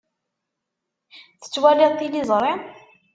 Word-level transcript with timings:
Tettwaliḍ 1.41 1.91
tiliẓri? 1.95 2.53